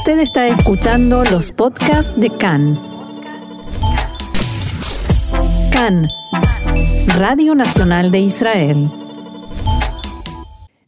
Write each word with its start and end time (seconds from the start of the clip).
Usted 0.00 0.20
está 0.20 0.48
escuchando 0.48 1.24
los 1.24 1.52
podcasts 1.52 2.10
de 2.16 2.30
CAN. 2.30 2.80
CAN, 5.70 6.08
Radio 7.18 7.54
Nacional 7.54 8.10
de 8.10 8.20
Israel. 8.20 8.90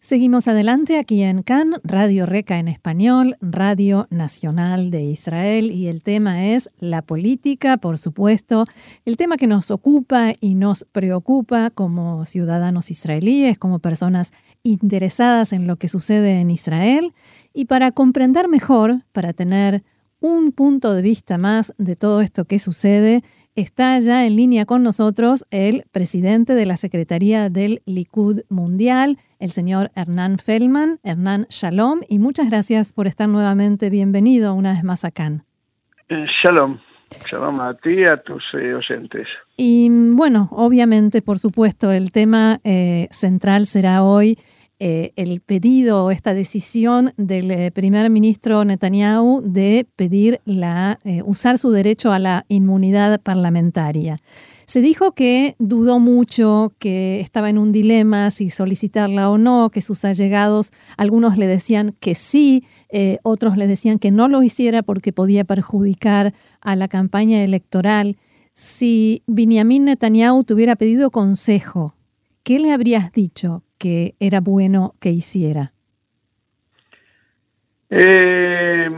Seguimos 0.00 0.48
adelante 0.48 0.98
aquí 0.98 1.22
en 1.22 1.42
CAN, 1.42 1.74
Radio 1.84 2.24
Reca 2.24 2.58
en 2.58 2.68
español, 2.68 3.36
Radio 3.42 4.06
Nacional 4.08 4.90
de 4.90 5.02
Israel 5.02 5.70
y 5.70 5.88
el 5.88 6.02
tema 6.02 6.46
es 6.46 6.70
la 6.78 7.02
política, 7.02 7.76
por 7.76 7.98
supuesto, 7.98 8.64
el 9.04 9.18
tema 9.18 9.36
que 9.36 9.46
nos 9.46 9.70
ocupa 9.70 10.32
y 10.40 10.54
nos 10.54 10.86
preocupa 10.90 11.68
como 11.68 12.24
ciudadanos 12.24 12.90
israelíes, 12.90 13.58
como 13.58 13.78
personas 13.78 14.32
interesadas 14.62 15.52
en 15.52 15.66
lo 15.66 15.76
que 15.76 15.88
sucede 15.88 16.40
en 16.40 16.50
Israel 16.50 17.12
y 17.52 17.66
para 17.66 17.92
comprender 17.92 18.48
mejor, 18.48 18.96
para 19.12 19.32
tener 19.32 19.82
un 20.20 20.52
punto 20.52 20.94
de 20.94 21.02
vista 21.02 21.38
más 21.38 21.74
de 21.78 21.96
todo 21.96 22.20
esto 22.20 22.44
que 22.44 22.58
sucede, 22.58 23.22
Está 23.54 23.98
ya 23.98 24.24
en 24.24 24.36
línea 24.36 24.64
con 24.64 24.82
nosotros 24.82 25.44
el 25.50 25.84
presidente 25.92 26.54
de 26.54 26.64
la 26.64 26.78
Secretaría 26.78 27.50
del 27.50 27.82
Likud 27.84 28.40
Mundial, 28.48 29.18
el 29.40 29.50
señor 29.50 29.90
Hernán 29.94 30.38
Feldman. 30.38 31.00
Hernán, 31.04 31.44
shalom 31.50 32.00
y 32.08 32.18
muchas 32.18 32.48
gracias 32.48 32.94
por 32.94 33.06
estar 33.06 33.28
nuevamente. 33.28 33.90
Bienvenido 33.90 34.54
una 34.54 34.72
vez 34.72 34.84
más 34.84 35.04
acá. 35.04 35.28
Eh, 36.08 36.24
shalom. 36.42 36.78
Shalom 37.26 37.60
a 37.60 37.74
ti 37.74 37.90
y 37.90 38.04
a 38.06 38.16
tus 38.22 38.42
eh, 38.54 38.72
oyentes. 38.72 39.28
Y 39.58 39.90
bueno, 39.90 40.48
obviamente, 40.52 41.20
por 41.20 41.38
supuesto, 41.38 41.92
el 41.92 42.10
tema 42.10 42.58
eh, 42.64 43.06
central 43.10 43.66
será 43.66 44.02
hoy 44.02 44.38
eh, 44.78 45.12
el 45.14 45.40
pedido, 45.40 46.10
esta 46.10 46.34
decisión 46.34 47.12
del 47.16 47.52
eh, 47.52 47.70
primer 47.70 48.10
ministro 48.10 48.64
Netanyahu 48.64 49.40
de 49.44 49.86
pedir 49.94 50.40
la, 50.44 50.98
eh, 51.04 51.22
usar 51.24 51.56
su 51.58 51.70
derecho 51.70 52.10
a 52.10 52.18
la 52.18 52.44
inmunidad 52.48 53.20
parlamentaria. 53.20 54.18
Se 54.66 54.80
dijo 54.80 55.12
que 55.12 55.54
dudó 55.60 56.00
mucho, 56.00 56.72
que 56.80 57.20
estaba 57.20 57.48
en 57.48 57.58
un 57.58 57.70
dilema 57.70 58.32
si 58.32 58.50
solicitarla 58.50 59.30
o 59.30 59.38
no, 59.38 59.70
que 59.70 59.82
sus 59.82 60.04
allegados, 60.04 60.72
algunos 60.96 61.38
le 61.38 61.46
decían 61.46 61.94
que 62.00 62.14
sí, 62.14 62.64
otros 63.22 63.56
le 63.56 63.66
decían 63.66 63.98
que 63.98 64.10
no 64.10 64.28
lo 64.28 64.42
hiciera 64.42 64.82
porque 64.82 65.12
podía 65.12 65.44
perjudicar 65.44 66.32
a 66.60 66.74
la 66.74 66.88
campaña 66.88 67.42
electoral. 67.44 68.16
Si 68.54 69.22
Benjamin 69.26 69.84
Netanyahu 69.84 70.44
te 70.44 70.54
hubiera 70.54 70.76
pedido 70.76 71.10
consejo, 71.10 71.94
¿qué 72.42 72.58
le 72.58 72.72
habrías 72.72 73.12
dicho? 73.12 73.62
Que 73.82 74.14
era 74.20 74.40
bueno 74.40 74.92
que 75.00 75.08
hiciera? 75.08 75.72
Eh, 77.90 78.88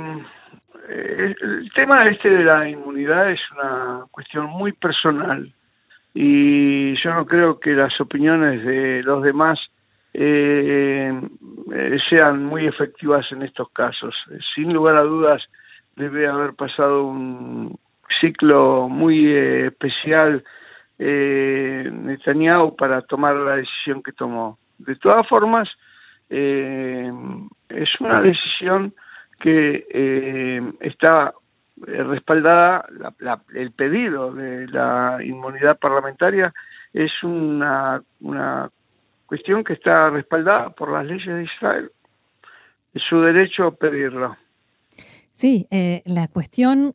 el 0.88 1.72
tema 1.74 1.96
este 2.10 2.28
de 2.28 2.44
la 2.44 2.68
inmunidad 2.68 3.30
es 3.30 3.40
una 3.56 4.04
cuestión 4.10 4.50
muy 4.50 4.72
personal 4.72 5.50
y 6.12 6.94
yo 7.02 7.14
no 7.14 7.24
creo 7.24 7.58
que 7.58 7.70
las 7.70 7.98
opiniones 7.98 8.62
de 8.62 9.02
los 9.02 9.22
demás 9.22 9.58
eh, 10.12 11.18
sean 12.10 12.44
muy 12.44 12.66
efectivas 12.66 13.24
en 13.32 13.42
estos 13.42 13.70
casos. 13.70 14.14
Sin 14.54 14.72
lugar 14.72 14.96
a 14.96 15.02
dudas 15.02 15.42
debe 15.96 16.28
haber 16.28 16.54
pasado 16.54 17.06
un 17.06 17.78
ciclo 18.20 18.88
muy 18.88 19.26
eh, 19.26 19.66
especial 19.68 20.44
eh, 20.98 21.90
Netanyahu 21.90 22.76
para 22.76 23.00
tomar 23.02 23.34
la 23.36 23.56
decisión 23.56 24.02
que 24.02 24.12
tomó. 24.12 24.58
De 24.78 24.96
todas 24.96 25.26
formas, 25.28 25.68
eh, 26.30 27.12
es 27.68 27.88
una 28.00 28.20
decisión 28.20 28.94
que 29.40 29.86
eh, 29.90 30.62
está 30.80 31.34
respaldada, 31.76 32.86
el 33.54 33.72
pedido 33.72 34.32
de 34.32 34.68
la 34.68 35.18
inmunidad 35.22 35.78
parlamentaria 35.78 36.52
es 36.92 37.10
una, 37.22 38.02
una 38.20 38.70
cuestión 39.26 39.64
que 39.64 39.72
está 39.72 40.10
respaldada 40.10 40.70
por 40.70 40.92
las 40.92 41.04
leyes 41.04 41.26
de 41.26 41.44
Israel. 41.44 41.90
Su 43.08 43.20
derecho 43.20 43.64
a 43.64 43.74
pedirlo. 43.74 44.36
Sí, 45.32 45.66
eh, 45.72 46.02
la 46.06 46.28
cuestión, 46.28 46.94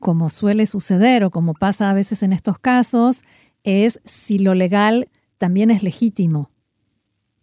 como 0.00 0.28
suele 0.28 0.66
suceder 0.66 1.22
o 1.22 1.30
como 1.30 1.54
pasa 1.54 1.88
a 1.88 1.94
veces 1.94 2.24
en 2.24 2.32
estos 2.32 2.58
casos, 2.58 3.22
es 3.62 4.00
si 4.04 4.40
lo 4.40 4.54
legal 4.54 5.06
también 5.38 5.70
es 5.70 5.84
legítimo. 5.84 6.50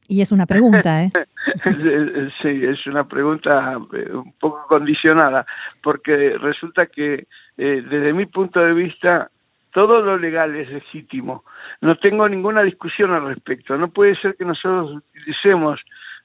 Y 0.08 0.22
es 0.22 0.32
una 0.32 0.46
pregunta, 0.46 1.04
¿eh? 1.04 1.12
sí, 2.42 2.66
es 2.66 2.86
una 2.88 3.08
pregunta 3.08 3.78
eh, 3.94 4.12
un 4.14 4.34
poco 4.34 4.66
condicionada, 4.68 5.46
porque 5.82 6.38
resulta 6.38 6.88
que 6.88 7.28
eh, 7.58 7.84
desde 7.90 8.14
mi 8.14 8.26
punto 8.26 8.60
de 8.60 8.74
vista 8.74 9.30
todo 9.72 10.02
lo 10.02 10.18
legal 10.18 10.56
es 10.56 10.70
legítimo. 10.70 11.44
No 11.82 11.98
tengo 11.98 12.30
ninguna 12.30 12.62
discusión 12.62 13.12
al 13.12 13.26
respecto. 13.28 13.78
No 13.78 13.90
puede 13.90 14.16
ser 14.16 14.36
que 14.36 14.46
nosotros 14.46 15.02
utilicemos 15.16 15.80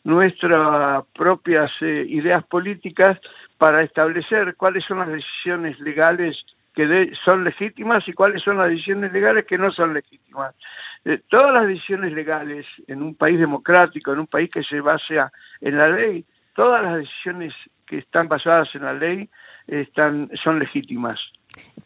nuestras 0.04 1.04
propias 1.14 1.70
eh, 1.80 2.04
ideas 2.08 2.44
políticas 2.44 3.18
para 3.56 3.82
establecer 3.82 4.54
cuáles 4.56 4.84
son 4.84 4.98
las 4.98 5.08
decisiones 5.08 5.80
legales 5.80 6.36
que 6.74 7.10
son 7.24 7.42
legítimas 7.42 8.06
y 8.06 8.12
cuáles 8.12 8.42
son 8.42 8.58
las 8.58 8.68
decisiones 8.68 9.12
legales 9.12 9.46
que 9.46 9.58
no 9.58 9.72
son 9.72 9.94
legítimas. 9.94 10.54
Eh, 11.04 11.20
todas 11.28 11.52
las 11.52 11.66
decisiones 11.66 12.12
legales 12.12 12.66
en 12.86 13.02
un 13.02 13.14
país 13.14 13.38
democrático, 13.38 14.12
en 14.12 14.20
un 14.20 14.26
país 14.26 14.50
que 14.52 14.62
se 14.62 14.80
base 14.80 15.14
en 15.60 15.78
la 15.78 15.88
ley, 15.88 16.24
todas 16.54 16.82
las 16.82 16.96
decisiones 16.98 17.54
que 17.86 17.98
están 17.98 18.28
basadas 18.28 18.68
en 18.74 18.82
la 18.82 18.92
ley 18.92 19.28
están, 19.66 20.30
son 20.42 20.58
legítimas. 20.58 21.18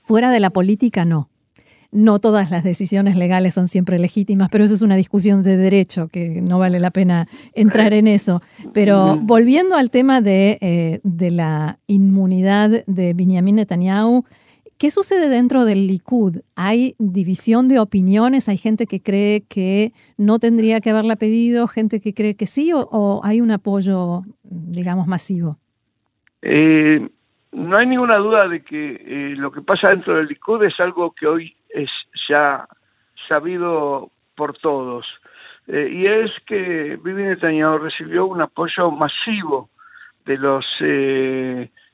Fuera 0.04 0.30
de 0.30 0.40
la 0.40 0.50
política, 0.50 1.04
no. 1.04 1.28
No 1.90 2.20
todas 2.20 2.50
las 2.50 2.64
decisiones 2.64 3.16
legales 3.16 3.52
son 3.52 3.68
siempre 3.68 3.98
legítimas, 3.98 4.48
pero 4.50 4.64
eso 4.64 4.74
es 4.74 4.80
una 4.80 4.96
discusión 4.96 5.42
de 5.42 5.58
derecho 5.58 6.08
que 6.08 6.40
no 6.40 6.58
vale 6.58 6.80
la 6.80 6.90
pena 6.90 7.28
entrar 7.54 7.92
en 7.92 8.06
eso. 8.06 8.40
Pero 8.72 9.16
mm. 9.16 9.26
volviendo 9.26 9.76
al 9.76 9.90
tema 9.90 10.22
de, 10.22 10.56
eh, 10.62 11.00
de 11.02 11.30
la 11.30 11.78
inmunidad 11.86 12.70
de 12.86 13.12
Benjamin 13.12 13.56
Netanyahu, 13.56 14.24
¿Qué 14.82 14.90
sucede 14.90 15.28
dentro 15.28 15.64
del 15.64 15.86
Likud? 15.86 16.42
¿Hay 16.56 16.96
división 16.98 17.68
de 17.68 17.78
opiniones? 17.78 18.48
¿Hay 18.48 18.56
gente 18.56 18.86
que 18.86 19.00
cree 19.00 19.42
que 19.48 19.92
no 20.18 20.40
tendría 20.40 20.80
que 20.80 20.90
haberla 20.90 21.14
pedido, 21.14 21.68
gente 21.68 22.00
que 22.00 22.12
cree 22.12 22.36
que 22.36 22.46
sí, 22.46 22.72
o, 22.74 23.20
hay 23.22 23.40
un 23.40 23.52
apoyo, 23.52 24.22
digamos, 24.42 25.06
masivo? 25.06 25.56
Eh, 26.42 27.08
no 27.52 27.76
hay 27.76 27.86
ninguna 27.86 28.16
duda 28.16 28.48
de 28.48 28.64
que 28.64 28.94
eh, 29.06 29.36
lo 29.36 29.52
que 29.52 29.62
pasa 29.62 29.90
dentro 29.90 30.16
del 30.16 30.26
Likud 30.26 30.64
es 30.64 30.74
algo 30.80 31.12
que 31.12 31.28
hoy 31.28 31.54
es 31.68 31.90
ya 32.28 32.66
sabido 33.28 34.10
por 34.34 34.58
todos. 34.58 35.06
Eh, 35.68 35.90
y 35.92 36.06
es 36.06 36.32
que 36.44 36.98
Bibi 37.04 37.22
Netanyahu 37.22 37.78
recibió 37.78 38.26
un 38.26 38.40
apoyo 38.42 38.90
masivo 38.90 39.70
de 40.26 40.38
los 40.38 40.66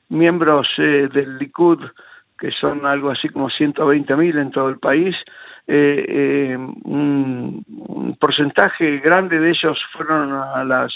miembros 0.09 0.67
del 0.75 1.37
Likud 1.37 1.81
que 2.39 2.51
son 2.51 2.85
algo 2.85 3.11
así 3.11 3.29
como 3.29 3.49
120 3.49 4.15
mil 4.15 4.37
en 4.37 4.51
todo 4.51 4.69
el 4.69 4.79
país, 4.79 5.15
eh, 5.67 6.05
eh, 6.07 6.57
un, 6.57 7.65
porcentaje 8.19 8.97
grande 8.99 9.39
de 9.39 9.49
ellos 9.49 9.79
fueron 9.93 10.33
a 10.33 10.63
las 10.63 10.91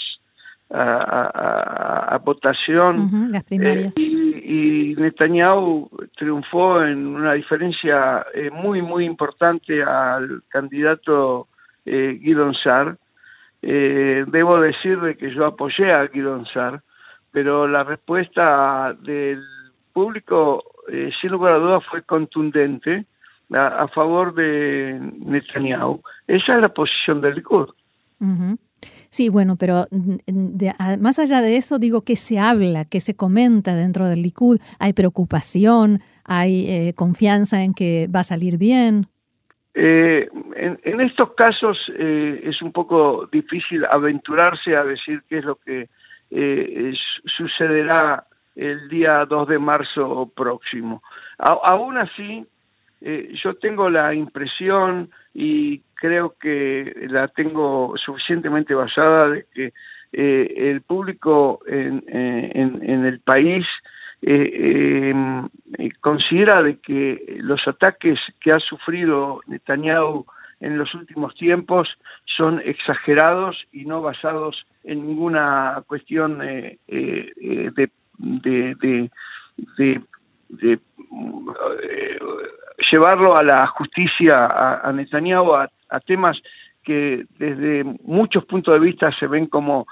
a, 0.70 2.20
votación 2.24 3.28
las 3.30 3.44
primarias. 3.44 3.96
Eh, 3.96 4.02
y, 4.02 4.90
y, 4.90 4.94
Netanyahu 4.96 5.88
triunfó 6.16 6.82
en 6.82 7.06
una 7.06 7.34
diferencia 7.34 8.26
muy 8.52 8.82
muy 8.82 9.04
importante 9.04 9.82
al 9.82 10.42
candidato 10.48 11.46
eh, 11.86 12.18
Guidon 12.20 12.54
Sar. 12.54 12.98
debo 13.62 14.60
decir 14.60 15.00
de 15.00 15.16
que 15.16 15.32
yo 15.32 15.46
apoyé 15.46 15.92
a 15.92 16.06
Guidon 16.08 16.46
Sar, 16.46 16.82
pero 17.30 17.68
la 17.68 17.84
respuesta 17.84 18.94
del 19.00 19.40
público 19.92 20.73
eh, 20.88 21.10
sin 21.20 21.30
lugar 21.30 21.54
a 21.54 21.58
dudas 21.58 21.82
fue 21.90 22.02
contundente 22.02 23.06
a, 23.52 23.86
favor 23.88 24.34
de 24.34 24.98
Netanyahu. 25.18 26.00
Esa 26.26 26.56
es 26.56 26.60
la 26.60 26.68
posición 26.68 27.20
del 27.20 27.36
Likud. 27.36 27.68
Sí, 29.10 29.28
bueno, 29.28 29.56
pero 29.58 29.84
más 30.98 31.18
allá 31.18 31.40
de 31.40 31.56
eso, 31.56 31.78
digo 31.78 32.02
que 32.02 32.16
se 32.16 32.38
habla, 32.38 32.84
que 32.84 33.00
se 33.00 33.16
comenta 33.16 33.74
dentro 33.74 34.06
del 34.06 34.22
Likud, 34.22 34.58
hay 34.78 34.92
preocupación, 34.92 35.98
hay 36.24 36.66
eh, 36.68 36.94
confianza 36.94 37.62
en 37.62 37.74
que 37.74 38.08
va 38.14 38.20
a 38.20 38.24
salir 38.24 38.58
bien. 38.58 39.06
Eh, 39.74 40.28
en, 40.56 41.00
estos 41.00 41.34
casos 41.34 41.76
es 41.98 42.62
un 42.62 42.72
poco 42.72 43.28
difícil 43.30 43.84
aventurarse 43.84 44.76
a 44.76 44.84
decir 44.84 45.22
qué 45.28 45.38
es 45.38 45.44
lo 45.44 45.56
que 45.56 45.88
sucederá 47.36 48.26
el 48.56 48.88
día 48.88 49.24
2 49.24 49.48
de 49.48 49.58
marzo 49.58 50.30
próximo. 50.34 51.02
aún 51.38 51.98
así, 51.98 52.46
eh, 53.00 53.34
yo 53.42 53.54
tengo 53.54 53.90
la 53.90 54.14
impresión 54.14 55.10
y 55.34 55.80
creo 55.94 56.36
que 56.40 57.06
la 57.10 57.28
tengo 57.28 57.94
suficientemente 57.96 58.74
basada 58.74 59.28
de 59.28 59.46
que 59.52 59.72
eh, 60.12 60.54
el 60.70 60.80
público 60.80 61.60
en, 61.66 62.02
en, 62.06 63.04
el 63.04 63.20
país 63.20 63.66
em, 64.22 65.48
considera 66.00 66.62
de 66.62 66.78
que 66.78 67.36
los 67.40 67.60
ataques 67.66 68.18
que 68.40 68.52
ha 68.52 68.60
sufrido 68.60 69.40
Netanyahu 69.48 70.24
en 70.60 70.78
los 70.78 70.94
últimos 70.94 71.34
tiempos 71.34 71.88
son 72.24 72.62
exagerados 72.64 73.66
y 73.72 73.84
no 73.84 74.00
basados 74.00 74.64
en 74.84 75.06
ninguna 75.06 75.82
cuestión 75.86 76.38
de, 76.38 76.78
de, 78.18 78.74
de 78.76 79.10
llevarlo 82.90 83.36
a 83.36 83.42
la 83.42 83.66
justicia 83.68 84.46
a, 84.46 84.92
Netanyahu 84.92 85.54
a, 85.54 85.70
temas 86.06 86.36
que 86.82 87.24
desde 87.38 87.84
muchos 88.04 88.44
puntos 88.44 88.74
de 88.74 88.80
vista 88.80 89.10
se 89.18 89.26
ven 89.26 89.46
como 89.46 89.86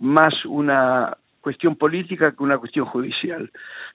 más 0.00 0.44
una 0.44 1.16
cuestión 1.40 1.76
política 1.76 2.32
que 2.32 2.42
una 2.42 2.58
cuestión 2.58 2.86
judicial. 2.86 3.50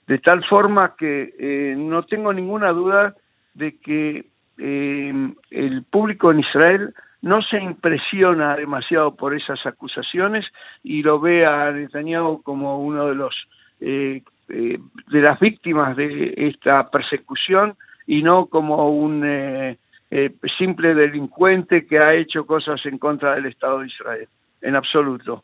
De 0.07 0.19
tal 0.19 0.43
forma 0.45 0.95
que 0.95 1.33
eh, 1.37 1.75
no 1.77 2.03
tengo 2.03 2.33
ninguna 2.33 2.71
duda 2.71 3.15
de 3.53 3.77
que 3.77 4.25
eh, 4.57 5.33
el 5.51 5.83
público 5.83 6.31
en 6.31 6.39
Israel 6.39 6.93
no 7.21 7.41
se 7.41 7.59
impresiona 7.59 8.55
demasiado 8.55 9.15
por 9.15 9.35
esas 9.35 9.63
acusaciones 9.65 10.45
y 10.83 11.03
lo 11.03 11.19
ve 11.19 11.45
a 11.45 11.71
Netanyahu 11.71 12.41
como 12.41 12.79
uno 12.79 13.07
de 13.07 13.15
los 13.15 13.35
eh, 13.79 14.21
de 14.49 15.21
las 15.21 15.39
víctimas 15.39 15.95
de 15.95 16.33
esta 16.35 16.89
persecución 16.89 17.75
y 18.09 18.23
no 18.23 18.47
como 18.47 18.89
un 18.89 19.23
eh, 19.23 19.77
eh, 20.09 20.31
simple 20.57 20.95
delincuente 20.95 21.85
que 21.85 21.99
ha 21.99 22.15
hecho 22.15 22.43
cosas 22.45 22.83
en 22.87 22.97
contra 22.97 23.35
del 23.35 23.45
Estado 23.45 23.79
de 23.79 23.87
Israel, 23.87 24.27
en 24.61 24.75
absoluto. 24.75 25.43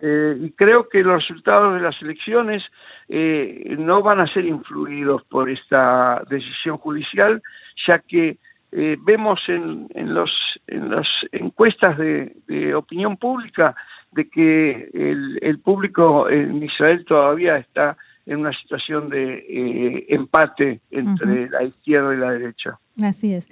Eh, 0.00 0.36
y 0.40 0.50
creo 0.52 0.88
que 0.88 1.02
los 1.02 1.20
resultados 1.20 1.74
de 1.74 1.80
las 1.80 2.00
elecciones 2.00 2.62
no 3.08 4.02
van 4.02 4.20
a 4.20 4.32
ser 4.32 4.46
influidos 4.46 5.22
por 5.24 5.50
esta 5.50 6.22
decisión 6.30 6.78
judicial, 6.78 7.42
ya 7.86 7.98
que 7.98 8.38
vemos 8.70 9.38
en, 9.48 9.86
en, 9.94 10.14
los, 10.14 10.30
en 10.66 10.90
las 10.90 11.06
encuestas 11.30 11.98
de, 11.98 12.74
opinión 12.74 13.18
pública 13.18 13.76
de 14.12 14.28
que 14.28 14.90
el, 14.92 15.38
el 15.42 15.58
público 15.60 16.28
en 16.28 16.62
Israel 16.62 17.04
todavía 17.06 17.56
está 17.56 17.96
en 18.26 18.38
una 18.38 18.52
situación 18.60 19.08
de 19.08 19.34
eh, 19.34 20.06
empate 20.08 20.80
entre 20.90 21.48
la 21.50 21.64
izquierda 21.64 22.14
y 22.14 22.18
la 22.18 22.30
derecha. 22.30 22.78
Así 23.02 23.34
es. 23.34 23.48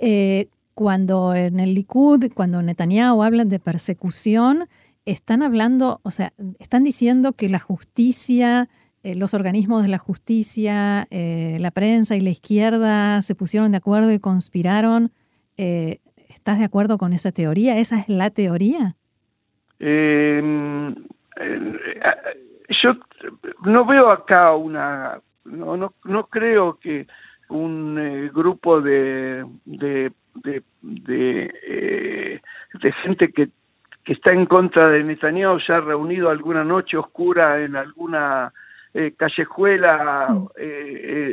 Eh, 0.00 0.48
cuando 0.74 1.34
en 1.34 1.60
el 1.60 1.74
Likud, 1.74 2.32
cuando 2.34 2.62
Netanyahu 2.62 3.22
hablan 3.22 3.48
de 3.48 3.60
persecución, 3.60 4.64
están 5.04 5.42
hablando, 5.42 6.00
o 6.02 6.10
sea, 6.10 6.32
están 6.58 6.84
diciendo 6.84 7.32
que 7.32 7.48
la 7.48 7.58
justicia, 7.58 8.68
eh, 9.02 9.14
los 9.14 9.34
organismos 9.34 9.82
de 9.82 9.88
la 9.88 9.98
justicia, 9.98 11.06
la 11.10 11.70
prensa 11.70 12.16
y 12.16 12.22
la 12.22 12.30
izquierda 12.30 13.20
se 13.22 13.34
pusieron 13.34 13.70
de 13.70 13.76
acuerdo 13.76 14.10
y 14.12 14.18
conspiraron. 14.18 15.12
¿Estás 15.56 16.58
de 16.58 16.64
acuerdo 16.64 16.98
con 16.98 17.12
esa 17.12 17.30
teoría? 17.30 17.78
¿Esa 17.78 17.98
es 17.98 18.08
la 18.08 18.30
teoría? 18.30 18.96
Yo 22.82 22.94
no 23.64 23.84
veo 23.84 24.10
acá 24.10 24.54
una, 24.54 25.20
no, 25.44 25.76
no, 25.76 25.94
no 26.04 26.26
creo 26.26 26.78
que 26.80 27.06
un 27.48 27.98
eh, 27.98 28.30
grupo 28.32 28.80
de, 28.80 29.44
de, 29.64 30.12
de, 30.34 30.62
de, 30.82 31.54
eh, 31.66 32.40
gente 33.02 33.32
que, 33.32 33.48
que 34.04 34.12
está 34.12 34.32
en 34.32 34.46
contra 34.46 34.88
de 34.88 35.04
Netanyahu 35.04 35.60
se 35.60 35.72
ha 35.72 35.80
reunido 35.80 36.30
alguna 36.30 36.64
noche 36.64 36.96
oscura 36.96 37.62
en 37.62 37.76
alguna 37.76 38.52
eh, 38.92 39.14
callejuela 39.16 40.28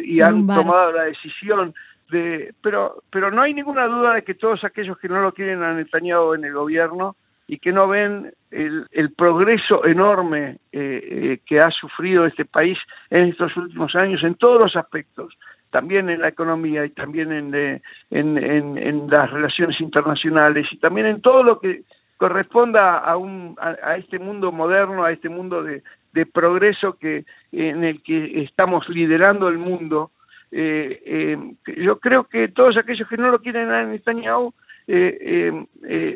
y 0.06 0.22
han 0.22 0.48
tomado 0.48 0.92
la 0.92 1.04
decisión 1.04 1.74
de 2.10 2.54
pero 2.62 3.04
pero 3.10 3.32
no 3.32 3.42
hay 3.42 3.54
ninguna 3.54 3.88
duda 3.88 4.16
de 4.16 4.24
que 4.24 4.34
todos 4.34 4.64
aquellos 4.64 4.98
que 4.98 5.08
no 5.08 5.22
lo 5.22 5.34
quieren 5.34 5.64
a 5.64 5.74
Netanyahu 5.74 6.34
en 6.34 6.46
el 6.46 6.54
gobierno 6.54 7.16
y 7.51 7.59
que 7.59 7.74
no 7.74 7.86
ven 7.86 8.31
el, 8.50 8.88
el 8.92 9.12
progreso 9.12 9.83
enorme 9.86 10.59
eh, 10.71 11.01
eh, 11.03 11.39
que 11.45 11.59
ha 11.59 11.69
sufrido 11.69 12.25
este 12.25 12.45
país 12.45 12.77
en 13.09 13.27
estos 13.27 13.57
últimos 13.57 13.94
años 13.94 14.24
en 14.24 14.36
todos 14.36 14.57
los 14.57 14.75
aspectos, 14.77 15.38
también 15.69 16.09
en 16.09 16.21
la 16.21 16.30
economía 16.30 16.86
y 16.86 16.92
también 16.92 17.33
en, 17.33 17.53
eh, 17.53 17.81
en, 18.09 18.38
en, 18.38 19.09
las 19.09 19.30
relaciones 19.30 19.81
internacionales 19.81 20.65
y 20.71 20.77
también 20.77 21.07
en 21.07 21.19
todo 21.19 21.44
lo 21.44 21.59
que 21.59 21.81
corresponda 22.15 23.00
a, 23.00 23.18
un, 23.18 23.57
a, 23.59 23.97
este 23.97 24.18
mundo 24.18 24.54
moderno, 24.54 25.04
a 25.04 25.12
este 25.12 25.27
mundo 25.27 25.62
de, 25.62 25.83
de, 26.13 26.25
progreso 26.25 26.94
que 26.94 27.25
en 27.51 27.83
el 27.83 28.01
que 28.01 28.44
estamos 28.44 28.88
liderando 28.88 29.50
el 29.50 29.57
mundo. 29.57 30.12
yo 30.54 32.00
creo 32.00 32.24
que 32.24 32.47
todos 32.47 32.77
aquellos 32.77 33.09
que 33.09 33.18
no 33.18 33.30
lo 33.30 33.39
quieren 33.39 33.71
a 33.71 33.83
Netanyahu 33.83 34.54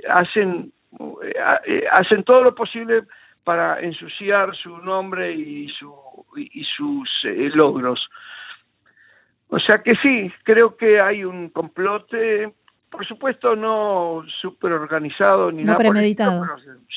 hacen 0.08 0.72
hacen 1.92 2.24
todo 2.24 2.44
lo 2.44 2.56
posible 2.56 3.04
para 3.44 3.80
ensuciar 3.80 4.56
su 4.56 4.78
nombre 4.80 5.32
y, 5.34 5.70
su, 5.70 5.94
y 6.36 6.64
sus 6.76 7.10
eh, 7.26 7.50
logros. 7.54 8.10
O 9.50 9.60
sea 9.60 9.78
que 9.84 9.94
sí, 10.02 10.32
creo 10.44 10.76
que 10.76 11.00
hay 11.00 11.24
un 11.24 11.50
complot, 11.50 12.10
por 12.90 13.06
supuesto 13.06 13.56
no 13.56 14.24
súper 14.42 14.74
organizado 14.74 15.52
ni 15.52 15.64
nada 15.64 15.78
premeditado. 15.78 16.44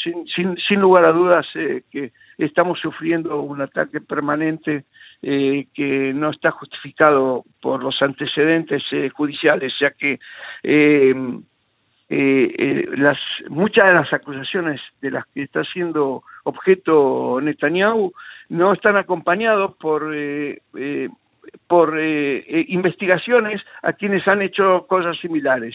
sin, 0.02 0.26
sin, 0.26 0.56
sin, 0.56 0.80
lugar 0.80 1.04
a 1.04 1.12
dudas 1.12 1.46
que 1.52 2.12
estamos 2.38 2.80
sufriendo 2.80 3.42
un 3.42 3.60
ataque 3.60 4.00
permanente 4.00 4.86
que 5.20 6.12
no 6.14 6.30
está 6.30 6.50
justificado 6.52 7.44
por 7.60 7.82
los 7.82 8.00
antecedentes 8.00 8.82
judiciales, 9.14 9.72
ya 9.78 9.90
que 9.90 10.18
eh, 10.62 11.14
eh, 12.10 12.86
las 12.96 13.18
muchas 13.48 13.88
de 13.88 13.94
las 13.94 14.12
acusaciones 14.12 14.80
de 15.02 15.10
las 15.10 15.26
que 15.26 15.42
está 15.42 15.62
siendo 15.64 16.22
objeto 16.44 17.38
Netanyahu 17.40 18.12
no 18.48 18.72
están 18.72 18.96
acompañados 18.96 19.74
por 19.76 20.14
eh, 20.14 20.62
eh 20.74 21.08
por 21.66 21.98
investigaciones 21.98 23.62
a 23.82 23.94
quienes 23.94 24.26
han 24.28 24.42
hecho 24.42 24.86
cosas 24.86 25.18
similares. 25.18 25.74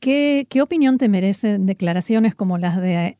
¿Qué, 0.00 0.46
opinión 0.62 0.96
te 0.96 1.08
merecen 1.08 1.66
declaraciones 1.66 2.34
como 2.34 2.58
las 2.58 2.80
de 2.80 3.18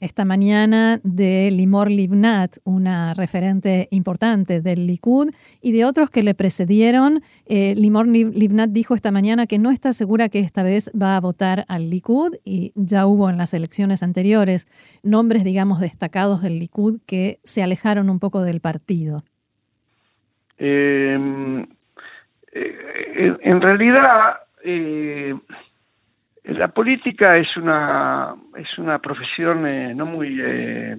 esta 0.00 0.24
mañana 0.24 1.00
de 1.02 1.50
Limor 1.50 1.90
Livnat, 1.90 2.56
una 2.64 3.14
referente 3.14 3.88
importante 3.90 4.60
del 4.60 4.86
Likud, 4.86 5.30
y 5.60 5.72
de 5.72 5.84
otros 5.84 6.10
que 6.10 6.22
le 6.22 6.34
precedieron? 6.34 7.22
Eh, 7.46 7.74
Limor 7.76 8.06
Livnat 8.08 8.70
dijo 8.70 8.94
esta 8.94 9.12
mañana 9.12 9.46
que 9.46 9.58
no 9.58 9.70
está 9.70 9.92
segura 9.92 10.28
que 10.28 10.38
esta 10.38 10.62
vez 10.62 10.90
va 11.00 11.16
a 11.16 11.20
votar 11.20 11.64
al 11.68 11.90
Likud 11.90 12.34
y 12.44 12.72
ya 12.74 13.06
hubo 13.06 13.30
en 13.30 13.38
las 13.38 13.54
elecciones 13.54 14.02
anteriores 14.02 14.66
nombres, 15.02 15.44
digamos, 15.44 15.80
destacados 15.80 16.42
del 16.42 16.58
Likud 16.58 17.00
que 17.06 17.38
se 17.44 17.62
alejaron 17.62 18.10
un 18.10 18.18
poco 18.18 18.42
del 18.42 18.60
partido. 18.60 19.22
Em, 20.58 21.62
eh, 22.52 23.36
en 23.42 23.60
realidad... 23.60 24.40
Eh, 24.64 25.34
la 26.44 26.68
política 26.68 27.36
es 27.36 27.56
una 27.56 28.34
es 28.56 28.78
una 28.78 28.98
profesión 28.98 29.66
eh, 29.66 29.94
no 29.94 30.06
muy 30.06 30.40
eh, 30.40 30.98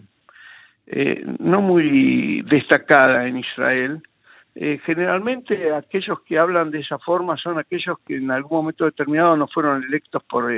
eh, 0.87 1.25
no 1.39 1.61
muy 1.61 2.41
destacada 2.43 3.27
en 3.27 3.37
Israel. 3.37 4.01
generalmente 4.53 5.73
aquellos 5.73 6.21
que 6.23 6.37
hablan 6.37 6.71
de 6.71 6.79
esa 6.79 6.99
forma 6.99 7.37
son 7.37 7.57
aquellos 7.57 7.97
que 8.05 8.17
en 8.17 8.29
algún 8.31 8.57
momento 8.59 8.85
determinado 8.85 9.37
no 9.37 9.47
fueron 9.47 9.83
electos 9.83 10.23
por 10.23 10.51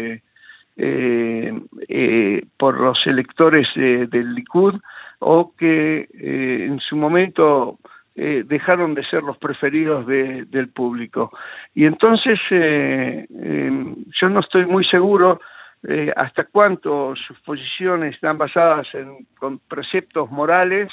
por 2.57 2.79
los 2.79 3.05
electores 3.05 3.67
del 3.75 4.33
Likud 4.33 4.81
o 5.19 5.53
que 5.55 6.09
en 6.11 6.79
su 6.79 6.95
momento 6.95 7.77
eh, 8.15 8.43
dejaron 8.45 8.93
de 8.93 9.03
ser 9.05 9.23
los 9.23 9.39
preferidos 9.39 10.05
del 10.05 10.69
público. 10.69 11.31
Y 11.73 11.85
entonces 11.85 12.39
eh, 12.51 13.25
em, 13.27 13.95
yo 14.21 14.29
no 14.29 14.41
estoy 14.41 14.67
muy 14.67 14.85
seguro 14.85 15.41
eh, 15.81 16.13
hasta 16.15 16.43
cuánto 16.43 17.15
sus 17.15 17.39
posiciones 17.39 18.13
están 18.13 18.37
basadas 18.37 18.85
en 18.93 19.25
con 19.39 19.57
preceptos 19.57 20.29
morales 20.29 20.91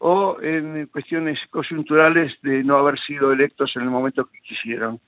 o 0.00 0.36
en 0.42 0.86
cuestiones 0.88 1.38
coyunturales 1.48 2.32
de 2.42 2.62
no 2.62 2.76
haber 2.76 3.00
sido 3.00 3.32
electos 3.32 3.72
en 3.76 3.82
el 3.82 3.88
momento 3.88 4.26
que 4.26 4.38
quisieron. 4.40 5.00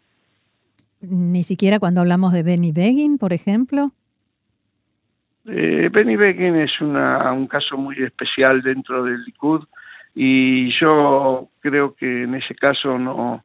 Ni 1.03 1.43
siquiera 1.43 1.79
cuando 1.79 2.01
hablamos 2.01 2.33
de 2.33 2.45
Benny 2.45 2.73
Begin, 2.73 3.19
por 3.19 3.35
ejemplo. 3.35 3.91
Benny 5.45 6.17
Begin 6.17 6.57
es 6.57 6.81
una, 6.81 7.31
un 7.33 7.47
caso 7.47 7.77
muy 7.77 8.03
especial 8.03 8.63
dentro 8.63 9.05
del 9.05 9.23
Likud 9.25 9.65
y 10.15 10.71
yo 10.79 11.49
creo 11.61 11.95
que 11.95 12.25
en 12.25 12.35
ese 12.35 12.55
caso 12.55 12.99
no 12.99 13.45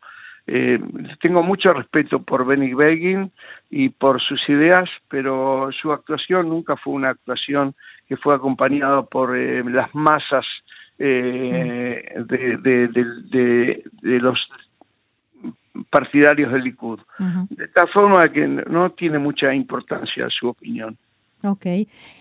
eh, 0.49 0.79
tengo 1.21 1.43
mucho 1.43 1.73
respeto 1.73 2.21
por 2.21 2.45
Benny 2.45 2.73
Begin 2.73 3.31
y 3.69 3.89
por 3.89 4.21
sus 4.21 4.39
ideas, 4.47 4.89
pero 5.09 5.69
su 5.81 5.91
actuación 5.91 6.47
nunca 6.47 6.77
fue 6.77 6.93
una 6.93 7.09
actuación 7.09 7.75
que 8.07 8.15
fue 8.15 8.33
acompañada 8.33 9.03
por 9.03 9.35
eh, 9.35 9.61
las 9.65 9.93
masas 9.93 10.45
eh, 10.99 12.15
de, 12.29 12.57
de, 12.57 13.83
los 14.01 14.39
partidarios 15.89 16.53
del 16.53 16.63
Likud. 16.63 16.99
De 17.49 17.67
tal 17.67 17.89
forma 17.89 18.29
que 18.31 18.47
no 18.47 18.89
tiene 18.91 19.19
mucha 19.19 19.53
importancia 19.53 20.29
su 20.29 20.47
opinión. 20.47 20.97
Ok. 21.43 21.65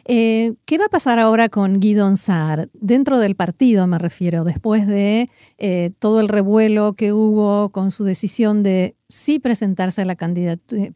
Eh, 0.05 0.53
¿Qué 0.67 0.79
va 0.79 0.87
a 0.87 0.91
pasar 0.91 1.19
ahora 1.19 1.49
con 1.49 1.81
Guido 1.81 2.15
Saar? 2.17 2.69
Dentro 2.75 3.19
del 3.19 3.35
partido 3.35 3.87
me 3.87 3.99
refiero, 3.99 4.45
después 4.45 4.87
de 4.87 5.31
eh, 5.59 5.91
todo 5.99 6.21
el 6.21 6.29
revuelo 6.29 6.93
que 6.93 7.15
hubo 7.15 7.71
con 7.71 7.91
su 7.91 8.05
decisión 8.05 8.63
de 8.63 8.95
sí 9.09 9.39
presentarse 9.39 10.03
a 10.03 10.05
la 10.05 10.17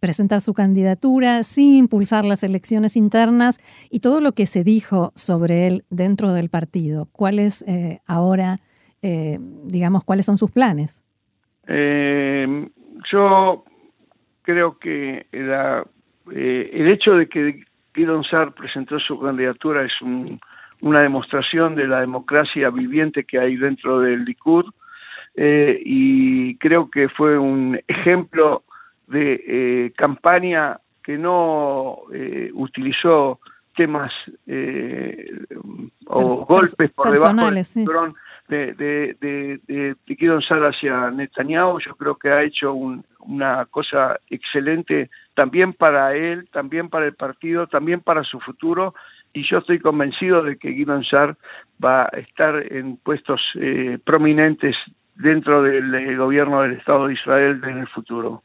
presentar 0.00 0.42
su 0.42 0.52
candidatura, 0.52 1.44
sí 1.44 1.78
impulsar 1.78 2.26
las 2.26 2.42
elecciones 2.42 2.94
internas 2.96 3.58
y 3.90 4.00
todo 4.00 4.20
lo 4.20 4.32
que 4.32 4.44
se 4.44 4.64
dijo 4.64 5.12
sobre 5.14 5.66
él 5.66 5.84
dentro 5.88 6.34
del 6.34 6.50
partido. 6.50 7.08
¿Cuáles 7.12 7.62
eh, 7.62 8.00
ahora, 8.06 8.58
digamos, 9.02 10.04
cuáles 10.04 10.26
son 10.26 10.36
sus 10.36 10.50
planes? 10.50 11.02
yo 13.12 13.64
creo 14.42 14.78
que 14.78 15.26
el 15.32 16.90
hecho 16.90 17.12
de 17.12 17.28
que 17.28 17.62
Sar 18.30 18.52
presentó 18.52 18.98
su 18.98 19.18
candidatura 19.20 19.84
es 19.84 19.92
una 20.82 21.00
demostración 21.00 21.74
de 21.74 21.86
la 21.86 22.00
democracia 22.00 22.70
viviente 22.70 23.24
que 23.24 23.38
hay 23.38 23.56
dentro 23.56 24.00
del 24.00 24.24
Likud 24.24 24.66
eh, 25.36 25.80
y 25.84 26.56
creo 26.56 26.90
que 26.90 27.08
fue 27.08 27.38
un 27.38 27.80
ejemplo 27.86 28.64
de 29.06 29.42
eh, 29.46 29.92
campaña 29.96 30.78
que 31.02 31.16
no 31.16 31.98
eh, 32.12 32.50
utilizó 32.54 33.40
temas 33.76 34.12
o 36.06 36.44
golpes 36.44 36.90
por 36.90 37.10
debajo 37.10 37.50
del 37.50 37.64
de, 38.48 38.74
de, 38.74 39.16
de, 39.20 39.60
de, 39.66 39.96
hacia 40.66 41.10
Netanyahu. 41.10 41.78
Yo 41.80 41.94
creo 41.94 42.16
que 42.16 42.30
ha 42.30 42.42
hecho 42.42 42.74
una 43.20 43.66
cosa 43.66 44.18
excelente 44.28 45.10
también 45.34 45.72
para 45.72 46.14
él, 46.14 46.48
también 46.52 46.88
para 46.88 47.06
el 47.06 47.14
partido, 47.14 47.66
también 47.66 48.00
para 48.00 48.24
su 48.24 48.40
futuro. 48.40 48.94
Y 49.32 49.48
yo 49.48 49.58
estoy 49.58 49.78
convencido 49.78 50.42
de 50.42 50.56
que 50.56 50.70
Guido 50.70 51.02
Sar 51.04 51.36
va 51.82 52.02
a 52.02 52.18
estar 52.18 52.72
en 52.72 52.96
puestos 52.96 53.40
eh, 53.54 53.98
prominentes 54.04 54.76
dentro 55.14 55.62
del 55.62 55.94
eh, 55.94 56.16
gobierno 56.16 56.62
del 56.62 56.72
Estado 56.72 57.06
de 57.06 57.14
Israel 57.14 57.60
en 57.64 57.78
el 57.78 57.88
futuro. 57.88 58.42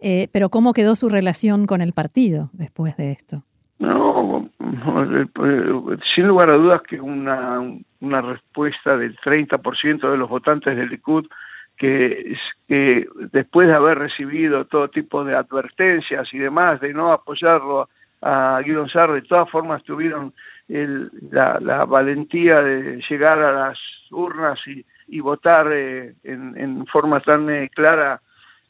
Eh, 0.00 0.28
pero 0.32 0.48
¿cómo 0.50 0.72
quedó 0.72 0.94
su 0.94 1.08
relación 1.08 1.66
con 1.66 1.80
el 1.80 1.92
partido 1.92 2.50
después 2.52 2.96
de 2.96 3.10
esto? 3.10 3.42
No, 3.78 4.50
sin 6.14 6.26
lugar 6.26 6.50
a 6.50 6.56
dudas 6.56 6.82
que 6.82 7.00
una, 7.00 7.60
una 8.00 8.20
respuesta 8.20 8.96
del 8.96 9.16
30% 9.16 10.10
de 10.10 10.16
los 10.16 10.28
votantes 10.28 10.76
del 10.76 10.88
Likud 10.88 11.26
que, 11.80 12.36
que, 12.68 13.08
después 13.32 13.66
de 13.66 13.74
haber 13.74 13.98
recibido 13.98 14.66
todo 14.66 14.88
tipo 14.88 15.24
de 15.24 15.34
advertencias 15.34 16.28
y 16.34 16.38
demás 16.38 16.78
de 16.80 16.92
no 16.92 17.10
apoyarlo 17.10 17.88
a 18.20 18.60
Guido 18.62 18.86
Sarr, 18.86 19.14
de 19.14 19.22
todas 19.22 19.48
formas 19.48 19.82
tuvieron 19.84 20.34
el, 20.68 21.10
la, 21.30 21.58
la, 21.58 21.86
valentía 21.86 22.60
de 22.60 23.02
llegar 23.08 23.38
a 23.38 23.52
las 23.52 23.78
urnas 24.10 24.58
y, 24.66 24.84
y 25.08 25.20
votar 25.20 25.72
eh, 25.72 26.12
en, 26.22 26.54
en, 26.58 26.86
forma 26.86 27.20
tan 27.20 27.48
eh, 27.48 27.70
clara 27.74 28.20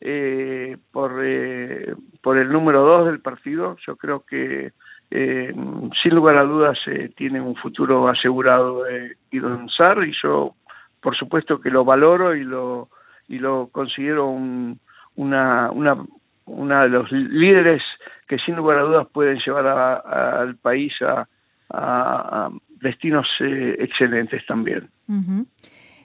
eh, 0.01 0.77
por, 0.93 1.21
eh, 1.25 1.93
por 2.23 2.39
el 2.39 2.49
número 2.49 2.83
dos 2.83 3.07
del 3.07 3.19
partido. 3.19 3.77
Yo 3.85 3.97
creo 3.97 4.21
que 4.21 4.71
eh, 5.11 5.53
sin 6.01 6.15
lugar 6.15 6.37
a 6.37 6.45
dudas 6.45 6.79
eh, 6.87 7.11
tiene 7.17 7.41
un 7.41 7.57
futuro 7.57 8.07
asegurado 8.07 8.87
eh, 8.87 9.17
Guido 9.33 9.67
Sar 9.77 10.05
y 10.05 10.13
yo 10.23 10.55
por 11.01 11.17
supuesto 11.17 11.61
que 11.61 11.71
lo 11.71 11.85
valoro 11.85 12.37
y 12.37 12.45
lo 12.45 12.89
y 13.31 13.39
lo 13.39 13.69
considero 13.69 14.27
un, 14.27 14.79
una, 15.15 15.71
una, 15.71 15.97
una 16.47 16.83
de 16.83 16.89
los 16.89 17.11
líderes 17.13 17.81
que 18.27 18.39
sin 18.39 18.57
lugar 18.57 18.79
a 18.79 18.83
dudas 18.83 19.07
pueden 19.13 19.39
llevar 19.39 19.67
al 19.67 20.57
país 20.57 20.93
a, 21.01 21.27
a, 21.71 22.51
destinos 22.81 23.27
eh, 23.41 23.77
excelentes 23.79 24.45
también. 24.47 24.89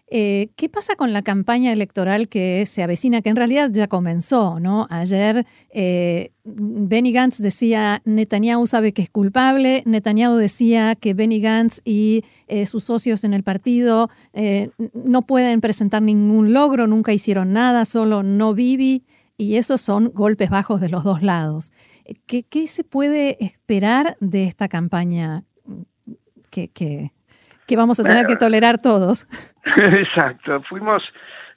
Eh, 0.08 0.50
¿Qué 0.56 0.70
pasa 0.70 0.96
con 0.96 1.14
la 1.14 1.24
campaña 1.24 1.74
electoral 1.74 2.30
que 2.30 2.68
se 2.68 2.84
avecina, 2.84 3.24
que 3.24 3.30
en 3.30 3.36
realidad 3.36 3.72
ya 3.74 3.88
comenzó? 3.88 4.60
¿no? 4.60 4.86
Ayer 4.92 5.48
eh, 5.72 6.32
Benny 6.44 7.12
Gantz 7.12 7.40
decía 7.40 8.02
Netanyahu 8.06 8.68
sabe 8.68 8.94
que 8.94 9.02
es 9.02 9.10
culpable, 9.10 9.82
Netanyahu 9.86 10.36
decía 10.36 10.96
que 10.96 11.16
Benny 11.16 11.40
Gantz 11.40 11.82
y 11.84 12.24
eh, 12.48 12.68
sus 12.68 12.84
socios 12.84 13.24
en 13.24 13.34
el 13.34 13.44
partido 13.44 14.10
no 14.94 15.24
pueden 15.24 15.60
presentar 15.62 16.02
ningún 16.02 16.54
logro, 16.54 16.86
nunca 16.86 17.14
hicieron 17.14 17.54
nada, 17.54 17.86
solo 17.86 18.22
no 18.22 18.54
Bibi, 18.54 19.04
y 19.38 19.56
esos 19.56 19.82
son 19.82 20.12
golpes 20.14 20.50
bajos 20.50 20.82
de 20.82 20.90
los 20.90 21.04
dos 21.04 21.24
lados. 21.24 21.72
¿Qué, 22.28 22.68
se 22.68 22.84
puede 22.84 23.44
esperar 23.44 24.18
de 24.20 24.46
esta 24.46 24.68
campaña 24.68 25.46
que 27.68 27.76
vamos 27.76 28.00
a 28.00 28.04
tener 28.04 28.26
que 28.26 28.36
tolerar 28.36 28.78
todos. 28.78 29.28
Exacto, 29.66 30.62
fuimos, 30.64 31.04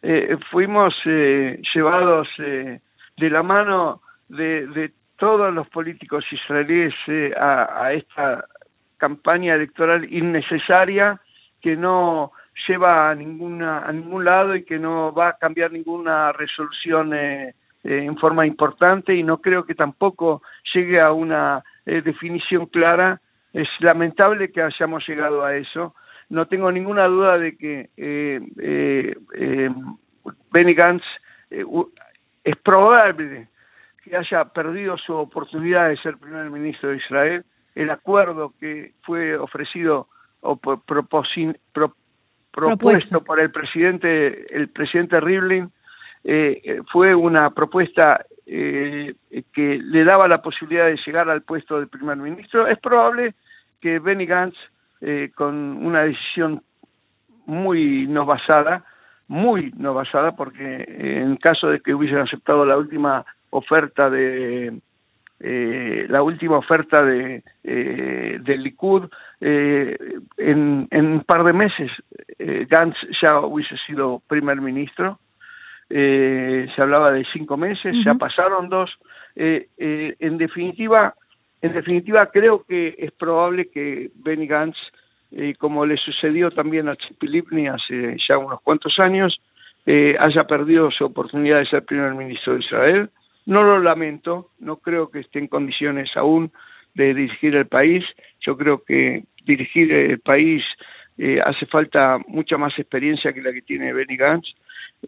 eh, 0.03 0.37
fuimos 0.51 0.95
eh, 1.05 1.61
llevados 1.75 2.29
eh, 2.39 2.81
de 3.17 3.31
la 3.31 3.43
mano 3.43 4.03
de, 4.29 4.67
de, 4.69 4.93
todos 5.17 5.53
los 5.53 5.69
políticos 5.71 6.25
israelíes 6.31 6.95
a, 7.37 7.87
a, 7.87 7.93
esta 7.93 8.45
campaña 8.99 9.57
electoral 9.57 10.07
innecesaria 10.13 11.21
que 11.61 11.75
no 11.75 12.31
lleva 12.69 13.11
a 13.11 13.17
ninguna 13.17 13.81
a 13.81 13.91
ningún 13.91 14.25
lado 14.25 14.55
y 14.55 14.63
que 14.63 14.79
no 14.79 15.13
va 15.13 15.31
a 15.31 15.37
cambiar 15.37 15.73
ninguna 15.73 16.31
resolución 16.31 17.13
en 17.83 18.17
forma 18.19 18.47
importante 18.47 19.13
y 19.13 19.25
no 19.25 19.39
creo 19.39 19.65
que 19.65 19.75
tampoco 19.75 20.43
llegue 20.73 21.01
a 21.01 21.11
una 21.11 21.65
definición 21.85 22.67
clara 22.67 23.21
es 23.53 23.69
lamentable 23.81 24.51
que 24.51 24.63
hayamos 24.63 25.07
llegado 25.07 25.45
a 25.45 25.57
eso. 25.57 25.95
No 26.29 26.47
tengo 26.47 26.71
ninguna 26.71 27.07
duda 27.07 27.39
de 27.39 27.57
que 27.57 27.91
eh, 27.97 28.41
eh, 28.61 29.17
eh 29.35 29.71
Benny 30.53 30.75
Gantz 30.75 31.05
eh, 31.51 31.65
es 32.45 32.57
probable 32.57 33.49
que 34.03 34.17
haya 34.17 34.45
perdido 34.47 34.97
su 34.99 35.15
oportunidad 35.15 35.89
de 35.89 35.97
ser 35.99 36.19
primer 36.19 36.51
ministro 36.51 36.91
de 36.91 36.97
Israel. 36.97 37.45
El 37.75 37.91
acuerdo 37.91 38.55
que 38.59 38.93
fue 39.03 39.37
ofrecido 39.37 40.09
o 40.41 40.57
propuesto 40.57 41.65
por 43.25 43.41
el 43.41 43.51
presidente, 43.51 44.55
el 44.55 44.69
presidente 44.69 45.21
Rivlin, 45.21 45.71
fue 46.93 47.15
una 47.15 47.51
propuesta 47.51 48.25
eh, 48.51 49.15
que 49.53 49.79
le 49.79 50.05
daba 50.05 50.27
la 50.27 50.41
posibilidad 50.41 50.87
de 50.87 50.99
llegar 51.05 51.29
al 51.29 51.43
puesto 51.43 51.79
de 51.79 51.87
primer 51.87 52.17
ministro, 52.17 52.67
es 52.67 52.79
probable 52.79 53.35
que 53.81 53.99
Benny 53.99 54.25
Gantz, 54.25 54.57
eh, 55.03 55.31
con 55.35 55.55
una 55.55 56.03
decisión 56.03 56.63
muy 57.47 58.07
no 58.07 58.25
basada, 58.25 58.85
muy 59.29 59.73
no 59.77 59.93
basada, 59.93 60.35
porque 60.35 60.85
en 60.89 61.37
caso 61.37 61.69
de 61.69 61.81
que 61.81 61.95
hubiesen 61.95 62.19
aceptado 62.19 62.65
la 62.65 62.79
última 62.79 63.25
oferta 63.51 64.09
de 64.09 64.81
eh, 65.41 66.07
la 66.09 66.23
última 66.23 66.57
oferta 66.57 67.05
de 67.05 67.45
eh, 67.63 68.39
del 68.41 68.63
Likud 68.63 69.09
en, 69.41 70.89
en, 70.91 71.07
un 71.07 71.21
par 71.21 71.45
de 71.45 71.53
meses 71.53 71.93
Gantz 72.39 72.97
ya 73.23 73.39
hubiese 73.41 73.77
sido 73.87 74.21
primer 74.27 74.61
ministro 74.61 75.21
eh, 75.91 76.67
se 76.75 76.83
hablaba 76.83 77.13
de 77.13 77.25
cinco 77.33 77.57
meses, 77.57 77.97
ya 78.05 78.15
pasaron 78.15 78.69
dos. 78.69 78.91
Eh, 79.35 79.69
eh, 79.79 80.17
en 80.19 80.37
definitiva, 80.37 81.15
en 81.63 81.73
definitiva 81.73 82.27
creo 82.31 82.65
que 82.65 82.95
es 82.99 83.13
probable 83.13 83.71
que 83.71 84.11
Benny 84.17 84.47
Gantz, 84.47 84.77
como 85.59 85.85
le 85.85 85.97
sucedió 85.97 86.51
también 86.51 86.89
a 86.89 86.97
Chipilipni 86.97 87.69
hace 87.69 88.17
ya 88.27 88.39
unos 88.39 88.61
cuantos 88.63 88.99
años, 88.99 89.41
haya 90.19 90.45
perdido 90.45 90.91
su 90.91 91.05
oportunidad 91.05 91.59
de 91.59 91.67
ser 91.67 91.85
primer 91.85 92.15
ministro 92.15 92.55
de 92.55 92.61
Israel. 92.61 93.11
No 93.47 93.63
lo 93.63 93.79
lamento, 93.79 94.51
no 94.59 94.77
creo 94.77 95.11
que 95.11 95.21
esté 95.21 95.39
en 95.39 95.49
condiciones 95.49 96.11
aún 96.17 96.51
de 96.95 97.15
dirigir 97.15 97.57
el 97.57 97.67
país. 97.67 98.05
Yo 98.41 98.57
creo 98.57 98.83
que 98.85 99.25
dirigir 99.45 99.93
el 99.93 100.21
país 100.21 100.63
hace 101.45 101.67
falta 101.67 102.19
mucha 102.27 102.57
más 102.59 102.79
experiencia 102.79 103.33
que 103.33 103.43
la 103.43 103.53
que 103.53 103.63
tiene 103.63 103.93
Benny 103.93 104.17
Gantz 104.17 104.49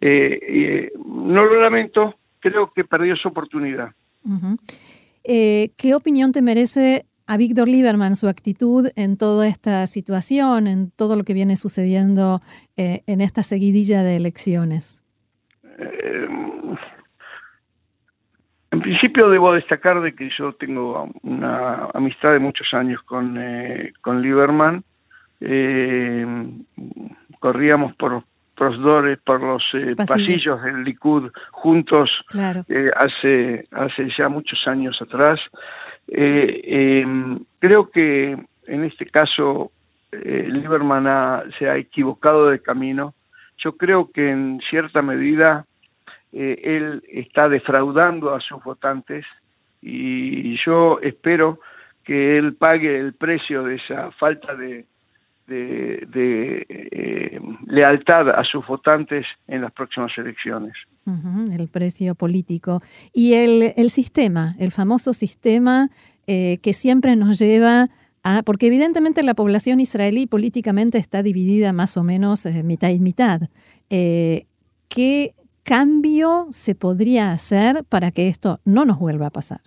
eh, 0.01 0.39
eh, 0.43 0.93
no 1.05 1.45
lo 1.45 1.61
lamento, 1.61 2.15
creo 2.39 2.73
que 2.73 2.85
perdió 2.85 3.17
su 3.17 3.29
oportunidad. 3.29 3.91
Eh, 5.25 5.71
¿Qué 5.77 5.95
opinión 5.95 6.33
te 6.33 6.43
merece 6.43 7.07
a 7.27 7.37
Víctor 7.37 7.69
Lieberman 7.69 8.17
su 8.17 8.29
actitud 8.29 8.89
en 8.97 9.17
toda 9.17 9.47
esta 9.47 9.87
situación, 9.87 10.67
en 10.67 10.91
todo 10.91 11.17
lo 11.17 11.25
que 11.25 11.35
viene 11.35 11.57
sucediendo 11.57 12.41
en 12.77 13.21
esta 13.21 13.43
seguidilla 13.43 14.03
de 14.03 14.17
elecciones? 14.17 15.03
en 18.73 18.81
principio 18.81 19.29
debo 19.29 19.53
destacar 19.53 20.01
de 20.01 20.15
que 20.15 20.31
yo 20.39 20.53
tengo 20.55 21.11
una 21.23 21.89
amistad 21.93 22.33
de 22.33 22.39
muchos 22.39 22.73
años 22.73 23.03
con, 23.03 23.39
con 24.01 24.23
Lieberman. 24.23 24.85
corríamos 27.41 27.95
por 27.97 28.25
profesores 28.61 29.19
por 29.25 29.41
los 29.41 29.63
eh, 29.73 29.97
pasillos. 29.97 30.63
del 30.63 30.85
Likud 30.85 31.31
juntos 31.51 32.11
eh, 32.69 32.91
hace, 32.95 33.67
hace 33.71 34.09
ya 34.19 34.29
muchos 34.29 34.61
años 34.67 35.01
atrás. 35.01 35.41
Eh, 36.09 37.01
em, 37.01 37.39
creo 37.59 37.91
que 37.91 38.37
en 38.67 38.85
este 38.85 39.07
caso 39.07 39.73
Lieberman 40.13 41.51
se 41.59 41.71
ha 41.71 41.77
equivocado 41.77 42.51
de 42.51 42.61
camino. 42.61 43.15
Yo 43.57 43.79
creo 43.79 44.11
que 44.11 44.29
en 44.29 44.61
cierta 44.69 45.01
medida 45.01 45.65
él 46.33 47.03
está 47.09 47.49
defraudando 47.49 48.35
a 48.35 48.41
sus 48.41 48.63
votantes 48.63 49.25
y 49.81 50.57
yo 50.65 50.99
espero 51.01 51.61
que 52.05 52.37
él 52.37 52.55
pague 52.57 52.99
el 52.99 53.15
precio 53.15 53.63
de 53.63 53.77
esa 53.77 54.11
falta 54.13 54.55
de, 54.55 54.85
de, 55.51 56.67
eh, 56.69 57.41
lealtad 57.67 58.31
a 58.31 58.45
sus 58.45 58.67
votantes 58.67 59.27
en 59.49 59.63
las 59.63 59.73
próximas 59.73 60.13
elecciones. 60.17 60.73
el 61.59 61.69
precio 61.69 62.15
político. 62.15 62.81
Y 63.13 63.35
el, 63.35 63.73
el 63.77 63.91
sistema, 63.91 64.55
el 64.59 64.71
famoso 64.71 65.13
sistema 65.13 65.89
eh, 66.27 66.59
que 66.63 66.73
siempre 66.73 67.17
nos 67.17 67.39
lleva 67.39 67.89
a, 68.23 68.43
porque 68.43 68.67
evidentemente 68.67 69.23
la 69.23 69.35
población 69.35 69.81
israelí 69.81 70.27
políticamente 70.27 70.99
está 70.99 71.23
dividida 71.23 71.73
más 71.73 71.97
o 71.97 72.05
menos 72.05 72.47
eh, 72.47 72.63
mitad 72.63 72.91
y 72.91 73.01
mitad. 73.01 73.41
¿Qué 73.89 75.35
cambio 75.63 76.49
se 76.51 76.75
podría 76.75 77.31
hacer 77.31 77.85
para 77.89 78.11
que 78.11 78.29
esto 78.29 78.61
no 78.65 78.85
nos 78.85 78.99
vuelva 78.99 79.27
a 79.27 79.31
pasar? 79.31 79.61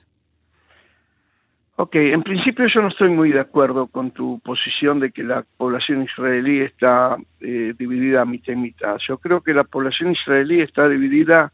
Ok, 1.75 1.96
en 1.96 2.22
principio 2.22 2.68
yo 2.68 2.84
no 2.84 2.89
estoy 2.89 3.10
muy 3.10 3.32
de 3.32 3.39
acuerdo 3.39 3.88
con 3.88 4.12
tu 4.12 4.39
posición 4.42 5.00
de 5.00 5.12
que 5.12 5.24
la 5.24 5.44
población 5.58 6.03
israelí 6.03 6.62
está 6.62 7.18
eh, 7.42 7.74
dividida 7.75 8.22
a 8.22 8.25
mitad 8.25 8.53
y 8.53 8.58
mitad. 8.58 8.98
Yo 9.08 9.18
creo 9.18 9.42
que 9.42 9.56
la 9.56 9.63
población 9.63 10.12
israelí 10.12 10.62
está 10.62 10.88
dividida 10.88 11.51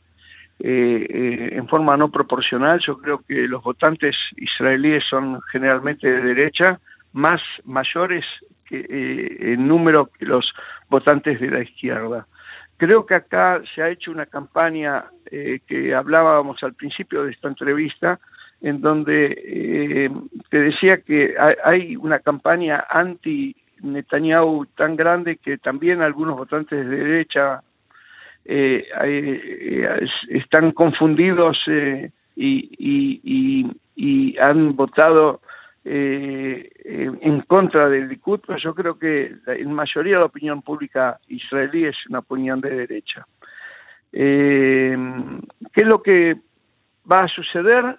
eh, 0.59 1.07
eh, 1.09 1.49
en 1.53 1.69
forma 1.69 1.95
no 1.95 2.11
proporcional. 2.11 2.81
Yo 2.85 2.97
creo 2.97 3.19
que 3.25 3.47
los 3.47 3.63
votantes 3.63 4.13
israelíes 4.35 5.05
son 5.09 5.39
generalmente 5.53 6.11
de 6.11 6.21
derecha, 6.21 6.81
más 7.13 7.41
mayores 7.63 8.25
que, 8.65 8.85
en 9.53 9.65
número 9.69 10.07
que 10.07 10.25
los 10.25 10.53
votantes 10.89 11.39
de 11.39 11.49
la 11.49 11.61
izquierda. 11.61 12.27
Creo 12.75 13.05
que 13.05 13.15
acá 13.15 13.61
se 13.73 13.81
ha 13.81 13.89
hecho 13.89 14.11
una 14.11 14.25
campaña 14.25 15.05
que 15.29 15.95
hablábamos 15.95 16.61
al 16.63 16.73
principio 16.73 17.23
de 17.23 17.31
esta 17.31 17.47
entrevista, 17.47 18.19
en 18.61 18.81
donde 18.81 19.37
eh, 19.37 20.09
te 20.49 20.59
decía 20.59 21.01
que 21.01 21.35
hay 21.63 21.95
una 21.95 22.19
campaña 22.19 22.85
anti 22.89 23.55
Netanyahu 23.81 24.65
tan 24.75 24.95
grande 24.97 25.37
que 25.37 25.57
también 25.57 26.01
algunos 26.01 26.35
votantes 26.35 26.77
de 26.77 26.97
derecha 26.97 27.61
eh, 28.43 28.85
eh, 29.03 30.07
están 30.29 30.71
confundidos 30.73 31.57
y, 32.35 33.65
han 34.41 34.75
votado 34.75 35.41
en 35.83 37.41
contra 37.41 37.89
del 37.89 38.07
Likud, 38.07 38.39
pero 38.45 38.57
yo 38.59 38.73
creo 38.73 38.97
que 38.97 39.35
en 39.47 39.73
mayoría 39.73 40.13
de 40.15 40.19
la 40.19 40.25
opinión 40.25 40.61
pública 40.61 41.19
israelí 41.27 41.85
es 41.85 41.95
una 42.09 42.19
opinión 42.19 42.61
de 42.61 42.69
derecha. 42.69 43.25
¿Qué 44.11 44.95
es 45.75 45.87
lo 45.87 46.01
que 46.01 46.37
va 47.09 47.23
a 47.23 47.27
suceder? 47.27 47.97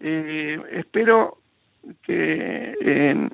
Eh, 0.00 0.60
espero 0.72 1.38
que 2.02 2.74
eh, 2.80 3.28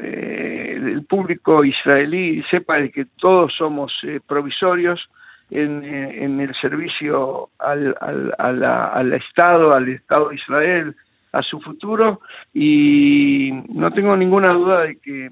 el 0.00 1.04
público 1.06 1.64
israelí 1.64 2.42
sepa 2.50 2.76
de 2.76 2.90
que 2.90 3.04
todos 3.16 3.52
somos 3.56 3.92
eh, 4.02 4.20
provisorios 4.26 5.00
en, 5.50 5.84
en, 5.84 6.40
el 6.40 6.54
servicio 6.60 7.50
al, 7.58 7.96
al, 8.00 8.64
al 8.64 9.12
Estado, 9.14 9.72
al 9.72 9.88
Estado 9.88 10.28
de 10.28 10.36
Israel, 10.36 10.96
a 11.32 11.42
su 11.42 11.60
futuro 11.60 12.20
y 12.52 13.50
no 13.68 13.90
tengo 13.92 14.16
ninguna 14.16 14.52
duda 14.52 14.82
de 14.82 14.98
que 14.98 15.30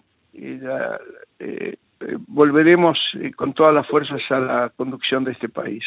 volveremos 2.29 2.99
con 3.37 3.53
todas 3.53 3.75
las 3.75 3.87
fuerzas 3.87 4.21
a 4.31 4.39
la 4.39 4.73
conducción 4.77 5.25
de 5.25 5.33
este 5.33 5.49
país. 5.49 5.85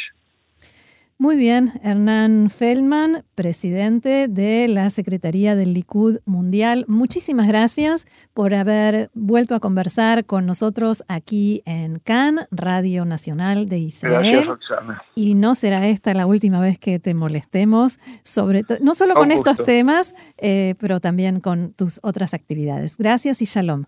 Muy 1.21 1.35
bien, 1.35 1.73
Hernán 1.83 2.49
Feldman, 2.49 3.25
presidente 3.35 4.29
de 4.29 4.69
la 4.69 4.89
Secretaría 4.89 5.57
del 5.57 5.73
Likud 5.73 6.19
Mundial. 6.23 6.85
Muchísimas 6.87 7.45
gracias 7.49 8.07
por 8.33 8.53
haber 8.53 9.09
vuelto 9.13 9.53
a 9.53 9.59
conversar 9.59 10.23
con 10.23 10.45
nosotros 10.45 11.03
aquí 11.09 11.61
en 11.65 11.99
Cannes, 11.99 12.47
Radio 12.51 13.03
Nacional 13.03 13.65
de 13.65 13.79
Israel. 13.79 14.45
Gracias, 14.45 15.01
Y 15.13 15.35
no 15.35 15.55
será 15.55 15.85
esta 15.89 16.13
la 16.13 16.25
última 16.25 16.61
vez 16.61 16.79
que 16.79 16.99
te 16.99 17.13
molestemos, 17.13 17.99
sobre 18.23 18.63
no 18.81 18.95
solo 18.95 19.13
con, 19.15 19.31
estos 19.31 19.57
temas, 19.65 20.15
eh, 20.37 20.75
pero 20.79 21.01
también 21.01 21.41
con 21.41 21.73
tus 21.73 21.99
otras 22.01 22.33
actividades. 22.33 22.95
Gracias 22.95 23.41
y 23.41 23.45
shalom. 23.45 23.83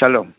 Shalom. 0.00 0.32